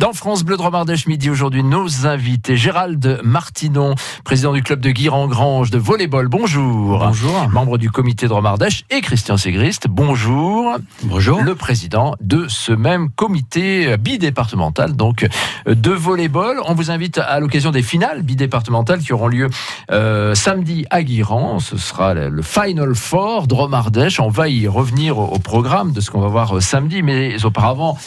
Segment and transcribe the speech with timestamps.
[0.00, 5.70] Dans France Bleu Dromardèche midi aujourd'hui, nos invités Gérald Martinon, président du club de Guirangrange
[5.70, 6.26] de volleyball.
[6.26, 7.00] Bonjour.
[7.00, 7.50] Bonjour.
[7.50, 9.88] Membre du comité Dromardèche et Christian Ségrist.
[9.90, 10.78] Bonjour.
[11.02, 11.42] Bonjour.
[11.42, 15.28] Le président de ce même comité bidépartemental donc
[15.66, 16.62] de volleyball.
[16.64, 19.50] On vous invite à l'occasion des finales bidépartementales qui auront lieu
[19.90, 21.58] euh, samedi à Guiran.
[21.58, 24.18] Ce sera le Final Four Dromardèche.
[24.18, 27.98] On va y revenir au, programme de ce qu'on va voir euh, samedi, mais auparavant,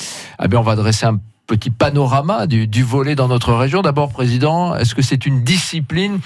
[0.43, 3.81] eh bien, on va dresser un petit panorama du, volet dans notre région.
[3.81, 6.19] D'abord, Président, est-ce que c'est une discipline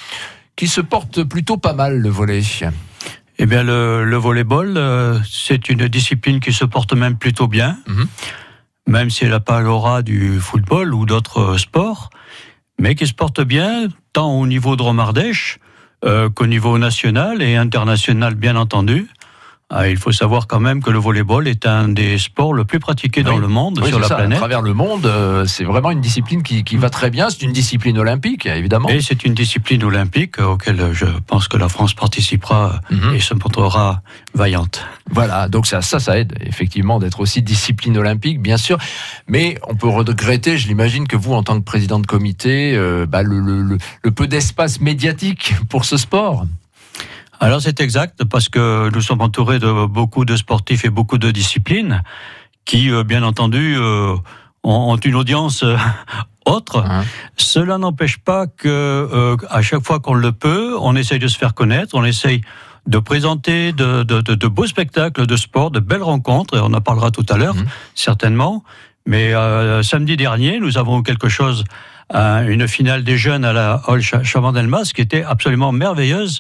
[0.56, 2.42] qui se porte plutôt pas mal, le volet?
[3.40, 7.78] Eh bien, le, le volleyball, euh, c'est une discipline qui se porte même plutôt bien,
[7.88, 8.08] mhm.
[8.88, 12.10] même si elle n'a pas l'aura du football ou d'autres sports,
[12.80, 15.60] mais qui se porte bien tant au niveau de Romardèche
[16.06, 19.08] euh, qu'au niveau national et international, bien entendu.
[19.70, 22.80] Ah, il faut savoir quand même que le volleyball est un des sports le plus
[22.80, 24.38] pratiqués dans le monde, sur la planète.
[24.38, 27.30] À travers le monde, euh, c'est vraiment une discipline qui, va très bien.
[27.30, 28.88] C'est une discipline olympique, évidemment.
[28.88, 33.16] Et c'est une discipline olympique auquel je pense que la France participera mhm.
[33.16, 34.02] et se montrera
[34.34, 34.86] vaillante.
[35.10, 38.78] Voilà, donc ça, ça, ça aide effectivement d'être aussi discipline olympique, bien sûr.
[39.28, 43.06] Mais on peut regretter, je l'imagine, que vous, en tant que président de comité, euh,
[43.06, 46.46] bah, le peu d'espace médiatique pour ce sport.
[47.40, 51.32] Alors c'est exact parce que nous sommes entourés de beaucoup de sportifs et beaucoup de
[51.32, 52.04] disciplines
[52.66, 54.16] qui, euh, bien entendu, euh,
[54.64, 55.78] ont une audience euh,
[56.46, 56.84] autre.
[56.86, 57.06] Hein.
[57.38, 61.54] Cela n'empêche pas que à chaque fois qu'on le peut, on essaye de se faire
[61.54, 62.42] connaître, on essaye
[62.86, 66.82] de présenter de, de, de, beaux spectacles de sport, de belles rencontres, et on en
[66.82, 67.66] parlera tout à l'heure, mmh.
[67.96, 68.64] certainement.
[69.06, 69.34] Mais
[69.84, 71.66] samedi dernier, nous avons quelque chose,
[72.14, 76.40] une finale des jeunes à la Hall Chavandelmas qui était absolument merveilleuse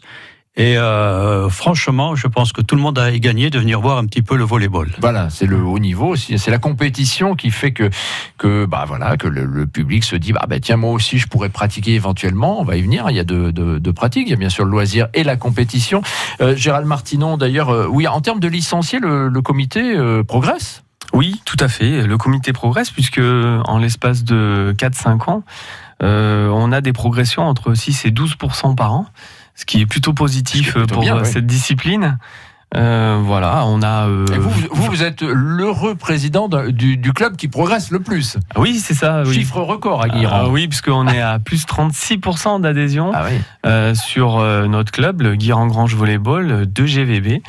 [0.57, 4.05] et euh, franchement, je pense que tout le monde a gagné de venir voir un
[4.07, 4.89] petit peu le volleyball.
[4.99, 7.91] Voilà, c'est le haut niveau, c'est la compétition qui fait que
[8.39, 11.49] que bah voilà que le, public se dit bah, bah, tiens moi aussi je pourrais
[11.49, 12.59] pratiquer éventuellement.
[12.59, 13.05] On va y venir.
[13.11, 14.27] Il y a deux de, pratiques.
[14.27, 16.01] Il y a bien sûr le loisir et la compétition.
[16.41, 19.95] Euh, Gérald Martinon, d'ailleurs, euh, oui, en termes de licenciés, le, comité
[20.27, 20.83] progresse?
[21.13, 22.01] Oui, tout à fait.
[22.01, 25.43] Le comité progresse puisque en l'espace de 4-5 ans,
[26.01, 29.05] on a des progressions entre 6 et 12% par an
[29.57, 32.19] ce qui est plutôt positif pour cette discipline.
[32.75, 34.07] Euh, voilà, on a.
[34.07, 38.37] Euh, vous, vous, êtes l'heureux président du, club qui progresse le plus.
[38.53, 39.23] Ah oui, c'est ça.
[39.23, 40.41] Chiffre record à Guiran.
[40.43, 43.27] Ah, oui, puisqu'on est à plus 36% d'adhésion ah
[43.65, 47.27] euh, sur notre club, le Guiran Grange Volleyball de GVB.
[47.27, 47.41] Et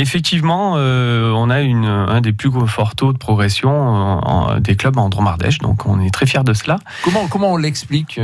[0.00, 4.20] effectivement, on a une, un des plus forts taux de progression
[4.58, 5.58] des clubs en Dromardèche.
[5.58, 6.78] Donc, on est très fiers de cela.
[7.04, 8.20] Comment, comment on l'explique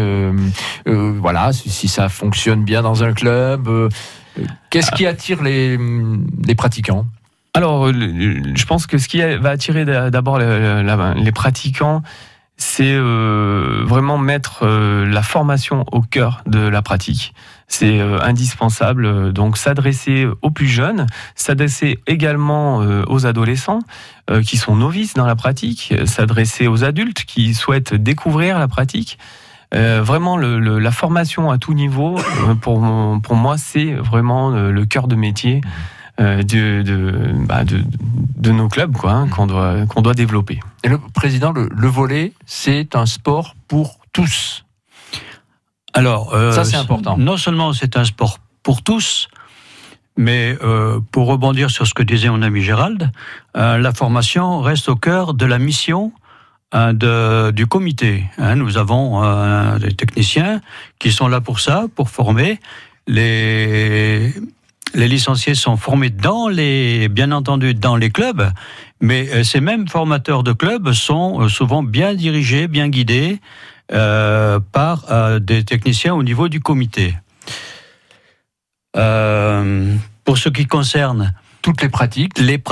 [0.87, 3.69] Voilà, si, si, ça fonctionne bien dans un club
[4.71, 5.79] Qu'est-ce qui attire les,
[6.57, 7.07] pratiquants?
[7.55, 12.03] Alors, je pense que ce qui va attirer d'abord les pratiquants,
[12.63, 17.35] c'est euh, vraiment mettre euh, la formation au cœur de la pratique.
[17.67, 22.79] C'est euh, indispensable, donc s'adresser aux plus jeunes, s'adresser également
[23.09, 23.81] aux adolescents
[24.45, 29.19] qui sont novices dans la pratique, s'adresser aux adultes qui souhaitent découvrir la pratique.
[29.75, 32.81] Euh, vraiment, le, la formation à tout niveau, euh, pour,
[33.23, 35.61] pour moi, c'est vraiment le, cœur de métier
[36.21, 37.83] euh, de, de, bah, de,
[38.37, 40.61] de, nos clubs quoi, hein, qu'on doit, qu'on doit développer.
[40.85, 44.65] Et le président, le, le volet, c'est un sport pour tous.
[45.95, 47.19] Alors, ça c'est important.
[47.19, 49.29] Non seulement c'est un sport pour tous,
[50.17, 53.11] mais euh, pour rebondir sur ce que disait mon ami Gérald,
[53.57, 56.13] euh, la formation reste au cœur de la mission
[56.73, 58.25] de, du comité.
[58.39, 60.61] Hein, nous avons euh, des techniciens
[60.99, 62.59] qui sont là pour ça, pour former.
[63.07, 64.33] Les,
[64.95, 68.51] les licenciés sont formés dans les, bien entendu, dans les clubs,
[69.01, 73.41] mais euh, ces mêmes formateurs de clubs sont euh, souvent bien dirigés, bien guidés
[73.93, 77.15] euh, par euh, des techniciens au niveau du comité.
[78.97, 79.95] Euh,
[80.25, 82.63] pour ce qui concerne toutes les pratiques, les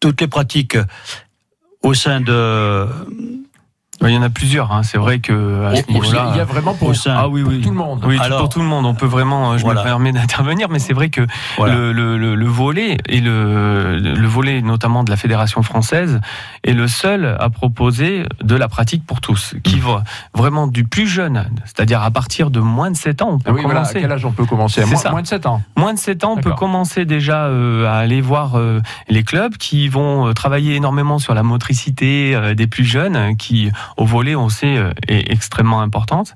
[0.00, 0.76] toutes les pratiques
[1.82, 2.86] au sein de
[4.02, 4.72] il y en a plusieurs.
[4.72, 4.82] Hein.
[4.82, 5.96] C'est vrai que il
[6.36, 7.60] y a vraiment pour, ah, oui, oui.
[7.60, 8.04] tout le monde.
[8.06, 8.86] Oui, pour tout le monde.
[8.86, 9.58] On peut vraiment.
[9.58, 11.26] Je me permets d'intervenir, mais c'est vrai que
[11.58, 16.20] le, le, le, volet et le, le volet notamment de la fédération française
[16.64, 19.80] est le seul à proposer de la pratique pour tous, qui mm.
[19.80, 23.54] va vraiment du plus jeune, c'est-à-dire à partir de moins de 7 ans, on peut
[23.58, 23.98] ah commencer.
[23.98, 24.84] à quel âge on peut commencer?
[24.84, 25.10] Moins, ça.
[25.10, 25.62] moins de 7 ans.
[25.76, 29.56] Moins de 7 ans, on peut commencer déjà euh, à aller voir euh, les clubs
[29.56, 34.48] qui vont euh, travailler énormément sur la motricité des plus jeunes, qui au volet, on
[34.48, 34.76] sait,
[35.08, 36.34] est extrêmement importante.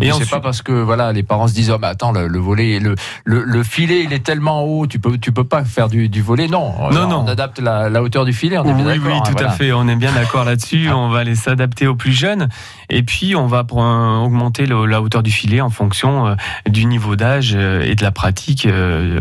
[0.00, 2.78] Et c'est pas parce que voilà les parents se disent oh mais attends le, volet
[2.78, 2.94] le,
[3.24, 6.48] le, filet il est tellement haut tu peux tu peux pas faire du, du volet.
[6.48, 6.90] Non.
[6.90, 7.24] Non non.
[7.24, 9.72] on adapte la, la hauteur du filet on est bien oui oui tout à fait.
[9.72, 10.88] On est bien d'accord là-dessus.
[10.90, 12.48] On va aller s'adapter aux plus jeunes.
[12.88, 16.34] Et puis on va augmenter la hauteur du filet en fonction euh,
[16.68, 19.20] du niveau d'âge euh, et de la pratique euh,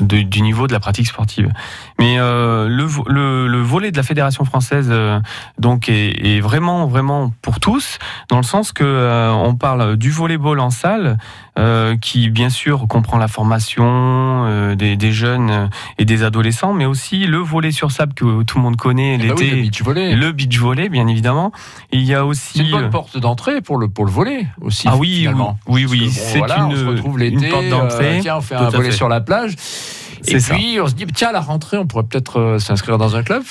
[0.00, 1.50] du niveau de la pratique sportive.
[1.98, 2.86] Mais le,
[3.46, 4.92] le, volet de la fédération française
[5.58, 10.60] donc est, est, vraiment vraiment pour tous dans le sens que on parle du volleyball
[10.60, 11.18] en salle,
[11.58, 15.68] euh, qui bien sûr comprend la formation euh, des, jeunes
[15.98, 19.18] et des adolescents, mais aussi le volley sur sable que tout le monde connaît eh
[19.18, 21.52] ben l'été, le beach volley, le beach volley bien évidemment.
[21.90, 24.86] il y a aussi une bonne euh, porte d'entrée pour le pour le volley aussi.
[24.88, 25.28] Ah oui,
[25.66, 28.18] oui, oui, c'est une, porte d'entrée.
[28.22, 29.54] tiens, on fait un volley sur la plage.
[30.26, 33.16] Et puis, on se dit, tiens, à la rentrée, on pourrait peut-être euh, s'inscrire dans
[33.16, 33.42] un club.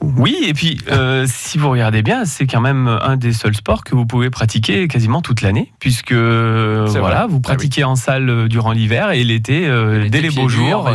[0.00, 3.84] oui, et puis, euh, si vous regardez bien, c'est quand même un des seuls sports
[3.84, 8.48] que vous pouvez pratiquer quasiment toute l'année, puisque voilà, vous ah pratiquez en salle euh,
[8.48, 9.68] durant l'hiver et l'été,
[10.08, 10.88] dès les beaux jours.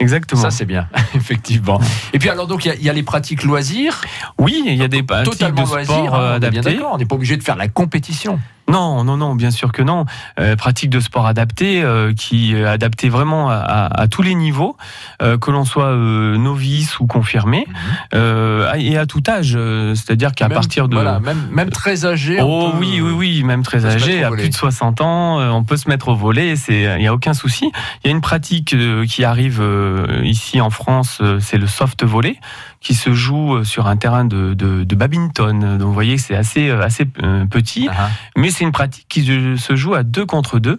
[0.00, 0.40] Exactement.
[0.40, 1.78] Ça, c'est bien, effectivement.
[2.14, 4.00] Et puis, alors, donc, il y, a les pratiques loisirs.
[4.38, 6.78] Oui, il y a des pratiques de sport hein, adaptés.
[6.90, 8.40] On n'est pas obligé de faire la compétition.
[8.70, 10.04] Non, non, non, bien sûr que non.
[10.38, 14.76] Euh, pratique de sport adapté, euh, qui est adapté vraiment à, tous les niveaux,
[15.22, 17.66] euh, que l'on soit novice ou confirmé,
[18.12, 18.80] mhm.
[18.80, 19.58] et à tout âge.
[19.94, 22.38] C'est-à-dire qu'à partir de voilà, même, même très âgé.
[22.40, 25.88] Oh oui, oui, oui, même très âgé, à plus de 60 ans, on peut se
[25.88, 26.54] mettre au volet.
[26.68, 27.70] Il n'y a aucun souci.
[28.04, 28.74] Il y a une pratique
[29.08, 29.62] qui arrive
[30.22, 32.38] ici en France, c'est le soft volley
[32.80, 35.78] qui se joue sur un terrain de, de, badminton.
[35.78, 38.10] Donc vous voyez, c'est assez, assez petit, ah ah.
[38.36, 40.78] mais c'est une pratique qui se joue à deux contre deux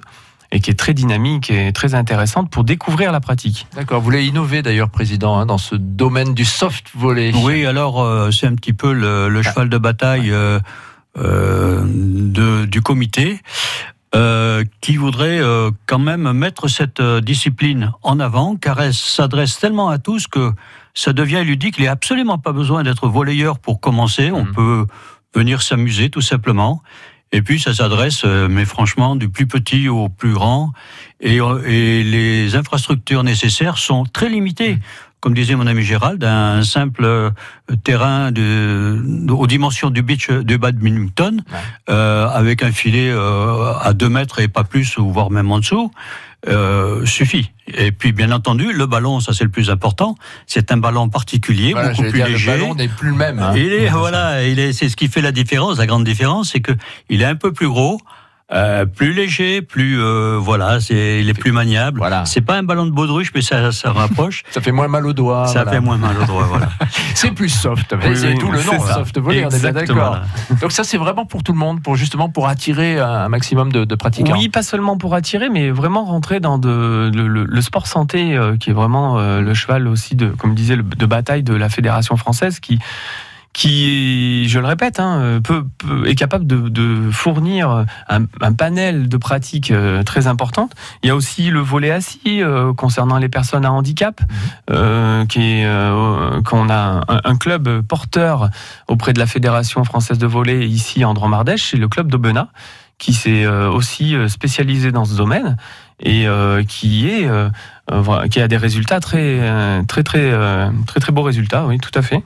[0.52, 3.68] et qui est très dynamique et très intéressante pour découvrir la pratique.
[3.76, 4.00] D'accord.
[4.00, 7.32] Vous voulez innover d'ailleurs, Président, hein, dans ce domaine du soft volley.
[7.36, 9.42] Oui, alors euh, c'est un petit peu le, ah.
[9.42, 10.60] cheval de bataille euh,
[11.18, 13.40] euh, de, du comité.
[14.82, 15.42] Qui voudrait
[15.86, 20.52] quand même mettre cette discipline en avant, car elle s'adresse tellement à tous que
[20.94, 21.76] ça devient ludique.
[21.78, 24.32] Il n'y a absolument pas besoin d'être volleyeur pour commencer.
[24.32, 24.54] On mmh.
[24.54, 24.86] peut
[25.34, 26.82] venir s'amuser tout simplement.
[27.34, 30.74] Et puis ça s'adresse, euh, mais franchement, du plus petit au plus grand.
[31.22, 34.80] Et, euh, et les infrastructures nécessaires sont très limitées.
[35.22, 37.30] Comme disait mon ami Gérald, un simple euh,
[37.84, 41.44] terrain de, aux dimensions du beach du badminton,
[41.90, 45.60] euh, avec un filet euh, à 2 mètres et pas plus, ou voire même en
[45.60, 45.92] dessous,
[46.48, 47.52] euh, suffit.
[47.68, 50.16] Et puis, bien entendu, le ballon, ça c'est le plus important.
[50.48, 52.52] C'est un ballon particulier, beaucoup plus léger.
[52.52, 53.38] Le ballon n'est plus le même.
[53.38, 53.54] Hein.
[53.56, 55.78] Il est, voilà, il est, c'est ce qui fait la différence.
[55.78, 56.72] La grande différence, c'est que
[57.10, 58.02] il est un peu plus gros.
[58.54, 62.00] Euh, plus léger, plus euh, voilà, c'est il est plus maniable.
[62.00, 62.26] Voilà.
[62.26, 64.44] C'est pas un ballon de baudruche, mais ça, ça rapproche.
[64.52, 65.48] ça fait moins mal aux doigts.
[65.48, 66.70] Ça fait moins mal aux doigts, voilà.
[67.16, 67.96] c'est plus soft.
[68.16, 69.48] c'est tout le nom, soft volley.
[69.72, 70.20] d'accord.
[70.62, 73.86] Donc ça, c'est vraiment pour tout le monde, pour justement pour attirer un maximum de,
[73.86, 74.34] de pratiquants.
[74.34, 78.72] Oui, pas seulement pour attirer, mais vraiment rentrer dans de, le, sport santé, euh, qui
[78.72, 82.80] est vraiment le cheval aussi de, comme disait, de bataille de la fédération française, qui
[83.54, 85.66] qui, je le répète, hein, peut,
[86.06, 90.74] est capable de, fournir un, panel de pratiques euh, très importantes.
[91.04, 94.28] Il y a aussi le volet assis euh, concernant les personnes à handicap, mhm.
[94.72, 95.68] euh, qui est
[96.46, 98.50] qu'on a un, club porteur
[98.88, 102.48] auprès de la Fédération française de volet ici en Dromardèche, c'est le club d'Aubenas,
[102.98, 105.58] qui s'est aussi spécialisé dans ce domaine
[106.00, 106.28] et
[106.68, 107.28] qui est
[108.30, 110.32] qui a des résultats très très très
[110.86, 112.24] très très beaux résultats, oui, tout à fait.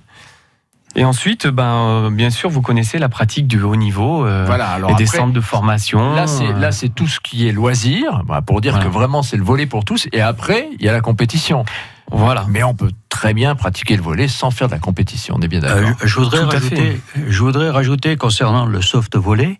[0.96, 4.80] Et ensuite, ben, euh, bien sûr, vous connaissez la pratique du haut niveau euh, voilà,
[4.90, 6.16] et des centres de formation.
[6.16, 9.36] Là, c'est là, c'est tout ce qui est loisir, bah, pour dire que vraiment c'est
[9.36, 10.08] le volet pour tous.
[10.14, 11.66] Et après, il y a la compétition.
[12.12, 12.46] Voilà.
[12.50, 15.36] Mais on peut très bien pratiquer le volet sans faire de la compétition.
[15.38, 15.90] On est bien d'accord.
[16.02, 19.58] Euh, je voudrais rajouter, je voudrais rajouter concernant le soft volley.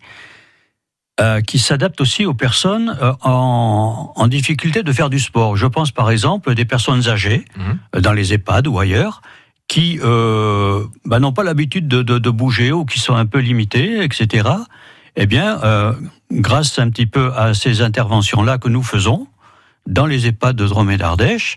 [1.46, 5.56] qui s'adapte aussi aux personnes en, en, difficulté de faire du sport.
[5.56, 8.00] Je pense par exemple des personnes âgées mmh.
[8.00, 9.22] dans les EHPAD ou ailleurs
[9.68, 13.38] qui euh, bah, n'ont pas l'habitude de, de, de, bouger ou qui sont un peu
[13.38, 14.48] limités, etc.
[15.16, 15.92] Eh bien, euh,
[16.30, 19.26] grâce un petit peu à ces interventions-là que nous faisons
[19.86, 21.56] dans les EHPAD de Drôme d'Ardèche,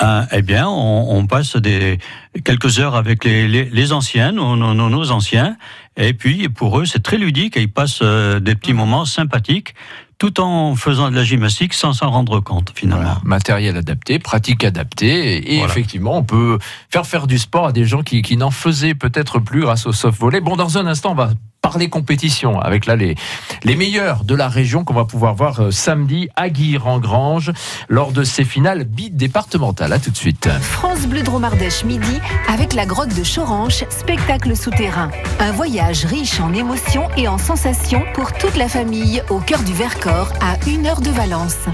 [0.00, 1.98] hein, eh bien, on, on, passe des
[2.44, 5.56] quelques heures avec les, les, les anciens, nos, nos, nos, anciens,
[5.96, 9.74] et puis pour eux, c'est très ludique et ils passent euh, des petits moments sympathiques
[10.24, 13.16] tout en faisant de la gymnastique sans s'en rendre compte finalement.
[13.24, 18.02] Matériel adapté, pratique adaptée, et, effectivement, on peut faire faire du sport à des gens
[18.02, 20.40] qui, qui n'en faisaient peut-être plus grâce au soft volley.
[20.40, 21.32] Bon, dans un instant, on va
[21.64, 23.14] par les compétitions, avec là les,
[23.62, 27.52] les meilleurs de la région qu'on va pouvoir voir euh, samedi à Guire-en-Grange
[27.88, 29.94] lors de ces finales bi-départementales.
[29.94, 30.46] À tout de suite.
[30.60, 32.20] France Bleu Dromardèche midi
[32.52, 35.10] avec la grotte de Choranche, spectacle souterrain.
[35.40, 39.72] Un voyage riche en émotions et en sensations pour toute la famille au cœur du
[39.72, 41.66] Vercors à une heure de Valence.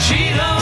[0.00, 0.59] cheetah.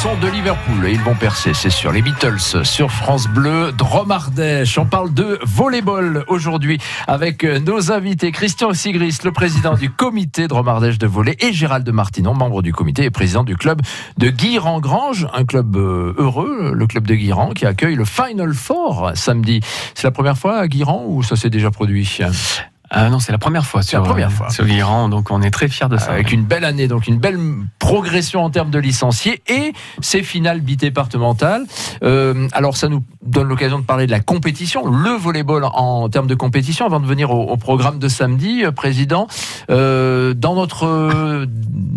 [0.00, 1.92] De Liverpool et ils vont percer, c'est sûr.
[1.92, 4.78] Les Beatles sur France Bleu, Dromardèche.
[4.78, 10.96] On parle de volleyball aujourd'hui avec nos invités Christian Sigris, le président du comité Dromardèche
[10.96, 13.82] de volley et Gérald de Martinon, membre du comité et président du club
[14.16, 19.10] de Guiran-Grange, un club euh, heureux, le club de Guiran qui accueille le Final Four
[19.14, 19.60] samedi.
[19.94, 22.20] C'est la première fois à Guiran ou ça s'est déjà produit?
[22.92, 24.50] Ah non, c'est la première fois sur, la première euh, fois.
[24.50, 26.10] sur l'Iran, donc on est très fiers de ça.
[26.10, 27.38] Avec une belle année, donc une belle
[27.78, 31.66] progression en termes de licenciés et ces finales bidépartementales.
[32.02, 36.26] Euh, alors ça nous donne l'occasion de parler de la compétition, le volleyball en, termes
[36.26, 39.28] de compétition, avant de venir au, programme de samedi, euh, Président.
[39.70, 41.46] Euh, dans notre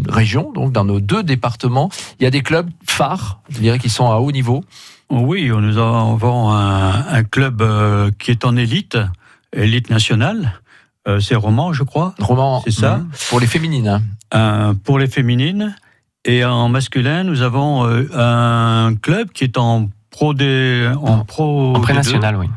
[0.07, 3.89] région, donc dans nos deux départements, il y a des clubs phares, je dirais, qui
[3.89, 4.63] sont à haut niveau.
[5.09, 7.63] Oui, nous avons un, un club
[8.19, 8.97] qui est en élite,
[9.53, 10.59] élite nationale
[11.07, 12.13] euh, c'est roman, je crois.
[12.19, 12.98] Roman, c'est ça.
[12.98, 13.10] Mhm.
[13.29, 13.88] Pour les féminines.
[13.88, 14.01] Hein.
[14.33, 15.75] Euh, pour les féminines.
[16.25, 21.75] Et en masculin, nous avons euh, un club qui est en pro des, en pro.
[21.75, 22.48] En pré-national, oui.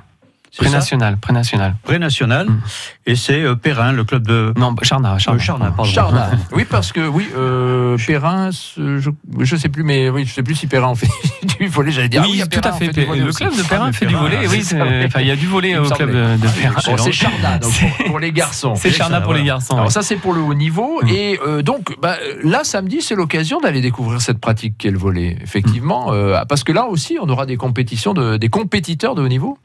[0.56, 1.76] Pré-national, pré-national.
[1.82, 2.48] Pré-national.
[2.48, 2.60] Mm.
[3.06, 4.54] Et c'est euh, Perrin, le club de.
[4.56, 5.18] Non, Charna.
[5.18, 5.84] Charna, Charna, pardon.
[5.90, 6.30] Charna.
[6.52, 10.54] oui, parce que, oui, euh, Perrin, je ne sais plus, mais oui, je sais plus
[10.54, 11.08] si Perrin en fait
[11.58, 12.24] du volet, j'allais dire.
[12.26, 12.86] Oui, ah tout à fait.
[12.86, 14.62] Le club de Perrin fait du volet, oui.
[15.06, 16.96] Enfin, il y a du volet au club de Perrin.
[16.96, 17.72] c'est Charna, donc
[18.06, 18.74] pour, les garçons.
[18.76, 19.76] C'est Charna pour les garçons.
[19.76, 21.00] Alors, ça, c'est pour le haut niveau.
[21.02, 21.08] Mm.
[21.08, 25.36] Et euh, donc, bah, là, samedi, c'est l'occasion d'aller découvrir cette pratique qu'est le volet,
[25.42, 26.12] effectivement.
[26.12, 26.44] Mm.
[26.48, 29.58] parce que là aussi, on aura des compétitions, de, des compétiteurs de haut niveau.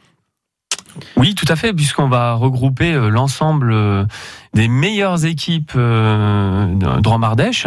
[1.17, 4.05] Oui, tout à fait, puisqu'on va regrouper euh, l'ensemble euh,
[4.53, 7.01] des meilleures équipes euh, de.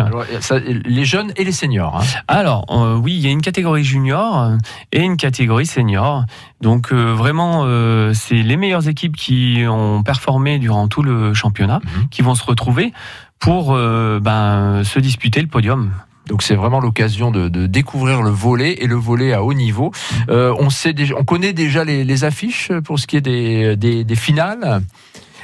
[0.06, 1.96] Alors, ça, les jeunes et les seniors.
[2.00, 2.04] hein.
[2.28, 4.52] Alors, euh, oui, il y a une catégorie junior
[4.92, 6.24] et une catégorie senior.
[6.60, 11.80] Donc, euh, vraiment, euh, c'est les meilleures équipes qui ont performé durant tout le championnat
[11.84, 12.08] Mhm.
[12.10, 12.92] qui vont se retrouver
[13.40, 15.90] pour ben, se disputer le podium.
[16.26, 19.92] Donc c'est vraiment l'occasion de, de découvrir le volet et le volet à haut niveau.
[20.30, 23.76] Euh, on sait déjà, on connaît déjà les, les affiches pour ce qui est des,
[23.76, 24.82] des, des finales.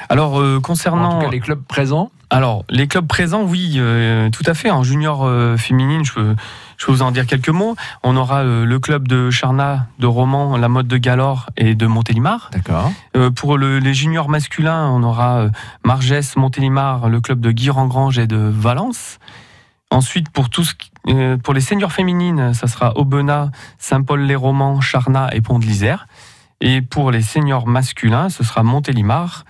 [0.08, 1.18] Alors, euh, En concernant.
[1.18, 2.10] tout cas, les clubs présents.
[2.30, 4.70] Alors, les clubs présents, oui, euh, tout à fait.
[4.70, 6.34] En junior féminine, je peux,
[6.78, 7.75] je peux vous en dire quelques mots.
[8.02, 12.49] On aura le club de Charnat, de Romans, la mode de Galore et de Montélimar.
[12.52, 12.90] D'accord.
[13.34, 15.49] Pour le- les juniors masculins, on aura
[15.84, 19.18] Margès, Montélimar, le club de Guy-Rengrange et de Valence.
[19.90, 25.35] Ensuite, pour, tout ce qui- euh, pour les seniors féminines, ça sera Aubenas, Saint-Paul-les-Romans, Charnat
[25.35, 26.06] et Pont-de-l'Isère.
[26.61, 29.44] Et pour les seniors masculins, ce sera Montélimar.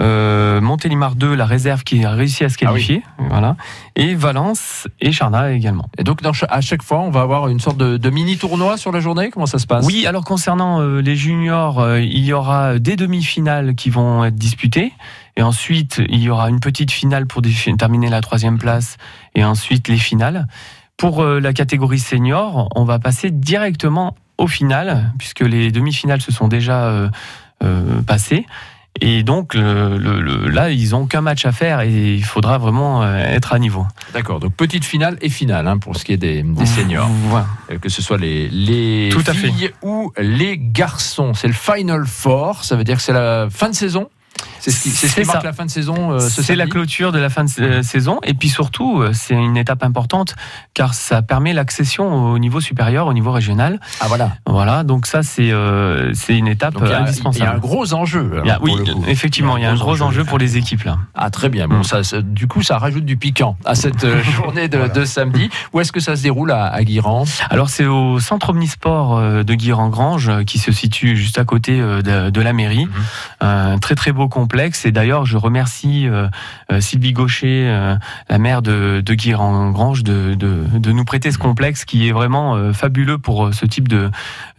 [0.00, 2.84] Euh, Montélimar 2, la réserve qui a réussi à se Ah oui.
[2.84, 3.56] qualifier, voilà,
[3.94, 5.88] et Valence et Charnat également.
[5.98, 8.76] Et donc dans à chaque fois, on va avoir une sorte de, de mini tournoi
[8.76, 9.30] sur la journée.
[9.30, 9.86] Comment ça se passe?
[9.86, 14.34] Oui, alors concernant euh, les juniors, euh, il y aura des demi-finales qui vont être
[14.36, 14.92] disputées.
[15.36, 17.42] Et ensuite, il y aura une petite finale pour
[17.78, 18.96] terminer la troisième place.
[19.34, 20.46] Et ensuite, les finales.
[20.96, 26.48] Pour la catégorie senior, on va passer directement aux finales, puisque les demi-finales se sont
[26.48, 27.08] déjà euh,
[27.62, 28.46] euh, passées.
[29.00, 33.02] Et donc, le- le- là, ils ont qu'un match à faire et il faudra vraiment
[33.02, 33.84] euh, être à niveau.
[34.12, 34.38] D'accord.
[34.38, 37.46] Donc petite finale et finale hein, pour ce qui est des, des seniors, Voilà.
[37.72, 41.34] Euh, que ce soit les les Tout à filles ou les garçons.
[41.34, 42.62] C'est le final four.
[42.62, 44.08] Ça veut dire que c'est la fin de saison.
[44.64, 46.12] C'est ce qui, c'est ce qui C'est marque la fin de saison.
[46.12, 49.10] euh, ce C'est la clôture de la fin de sa- saison et puis surtout euh,
[49.12, 50.34] c'est une étape importante
[50.72, 53.78] car ça permet l'accession au niveau supérieur, au niveau régional.
[54.00, 54.32] Ah voilà.
[54.46, 57.02] Voilà, donc ça c'est euh, c'est une étape Donc il a, il y a un
[57.02, 57.60] indispensable.
[57.60, 58.30] gros enjeu.
[58.32, 58.74] alors, Il y a- pour oui,
[59.08, 60.96] effectivement, il y a un gros enjeu pour les équipes là.
[61.14, 61.68] Ah très bien.
[61.68, 61.84] Bon, Mm.
[61.84, 65.50] ça, ça- du coup, ça rajoute du piquant à cette euh, journée de, de samedi.
[65.74, 67.24] Où est-ce que ça se déroule à, à Guiran?
[67.50, 71.80] Alors c'est au centre omnisport euh, de Guy-Rengrange euh, qui se situe juste à côté
[71.80, 72.86] euh, de, de la mairie.
[72.86, 72.92] Mhm.
[73.40, 76.28] Un très très beau complexe et d'ailleurs je remercie euh,
[76.72, 77.96] euh, Sylvie Gaucher, euh,
[78.28, 82.54] la maire de, de Guy-Rengrange, de, de, de nous prêter ce complexe qui est vraiment
[82.56, 84.10] euh, fabuleux pour ce type de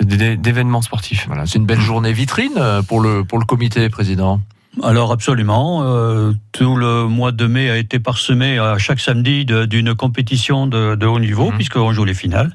[0.04, 1.26] de- d'événements sportifs.
[1.28, 4.42] Voilà, c'est une belle journée vitrine pour le pour le comité président.
[4.84, 9.64] Alors absolument, euh, tout le mois de mai a été parsemé à chaque samedi de-
[9.66, 11.56] d'une compétition de, de haut niveau, Mhm.
[11.56, 12.54] puisqu'on joue les finales.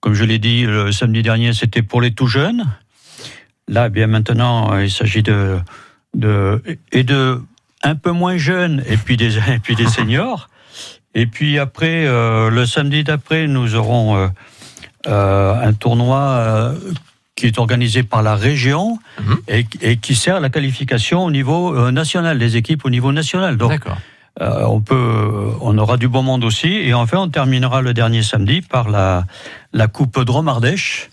[0.00, 2.66] Comme je l'ai dit, le samedi dernier, c'était pour les tout jeunes.
[3.66, 5.58] Là, eh bien maintenant, il s'agit de,
[6.14, 7.40] de et de
[7.82, 10.48] un peu moins jeunes et puis des et puis des seniors.
[11.14, 14.28] Et puis après, euh, le samedi d'après, nous aurons euh,
[15.06, 16.74] euh, un tournoi
[17.34, 19.36] qui est organisé par la région Mhm.
[19.48, 23.56] et, et qui sert à la qualification au niveau national, des équipes au niveau national.
[23.56, 23.84] Donc,
[24.40, 26.68] on peut, on aura du bon monde aussi.
[26.68, 29.24] Et enfin, on terminera le dernier samedi par la,
[29.72, 31.10] la Coupe Dromardèche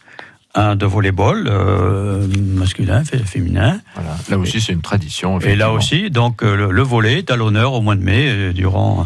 [0.55, 3.79] hein, de volleyball euh, masculin, fé- féminin.
[3.95, 4.17] Voilà.
[4.29, 5.39] Là aussi, c'est une tradition.
[5.39, 8.25] Et là aussi, donc euh, le, le volley est à l'honneur au mois de mai
[8.27, 9.05] euh, durant.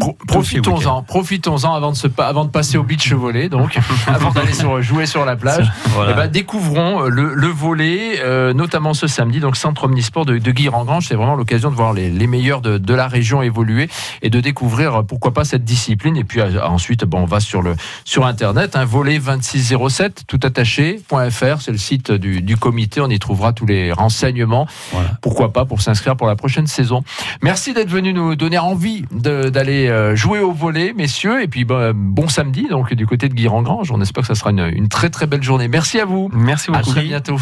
[0.00, 4.54] Pro- Profitons-en, profitons-en avant de se avant de passer au beach volley, donc avant d'aller
[4.54, 5.70] sur- jouer sur la plage.
[5.92, 6.12] Voilà.
[6.12, 10.38] Eh ben, découvrons euh, le, le volet, euh, notamment ce samedi, donc Centre Omnisport de,
[10.38, 11.06] de Guy-Rengrange.
[11.08, 13.90] C'est vraiment l'occasion de voir les, les meilleurs de, de la région évoluer
[14.22, 16.16] et de découvrir euh, pourquoi pas cette discipline.
[16.16, 17.74] Et puis euh, ensuite, bon, on va sur le
[18.04, 23.02] sur internet, un volet 2607 tout attaché.fr, c'est le site du, du comité.
[23.02, 24.66] On y trouvera tous les renseignements.
[24.92, 25.10] Voilà.
[25.20, 27.04] Pourquoi pas pour s'inscrire pour la prochaine saison.
[27.42, 31.42] Merci d'être venu nous donner envie d'aller euh, jouer au volet, messieurs.
[31.42, 33.90] Et puis bah, bon samedi, donc du côté de Guy-Rengrange.
[33.90, 35.68] On espère que ça sera une, une très très belle journée.
[35.68, 36.30] Merci à vous.
[36.32, 36.90] Merci À beaucoup.
[36.90, 37.38] très bientôt.